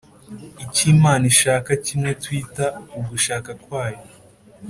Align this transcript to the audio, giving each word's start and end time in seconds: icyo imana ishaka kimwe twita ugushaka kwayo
icyo 0.63 0.83
imana 0.93 1.23
ishaka 1.33 1.69
kimwe 1.85 2.11
twita 2.21 2.65
ugushaka 2.99 3.51
kwayo 3.63 4.01